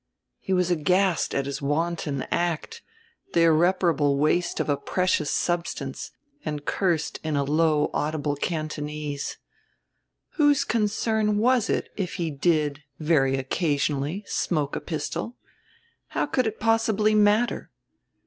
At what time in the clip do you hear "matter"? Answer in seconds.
17.13-17.69